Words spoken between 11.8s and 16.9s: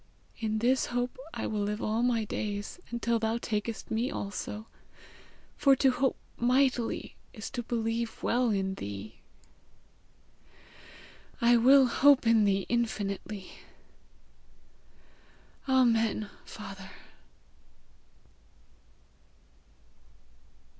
hope in thee infinitely. Amen, Father!"